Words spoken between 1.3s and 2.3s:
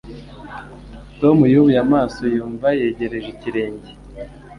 yubuye amaso